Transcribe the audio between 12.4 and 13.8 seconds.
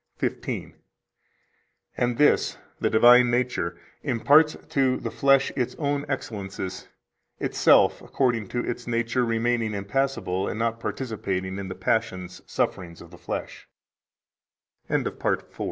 [sufferings]